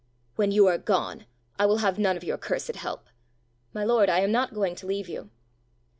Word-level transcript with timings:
"When 0.35 0.51
you 0.51 0.65
are 0.65 0.79
gone. 0.79 1.27
I 1.59 1.67
will 1.67 1.77
have 1.85 1.99
none 1.99 2.17
of 2.17 2.23
your 2.23 2.39
cursed 2.39 2.75
help!" 2.75 3.05
"My 3.71 3.83
lord, 3.83 4.09
I 4.09 4.21
am 4.21 4.31
not 4.31 4.55
going 4.55 4.73
to 4.77 4.87
leave 4.87 5.07
you." 5.07 5.29